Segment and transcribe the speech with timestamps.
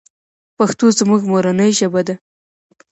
[0.57, 2.15] پښتو زموږ مورنۍ ژبه ده.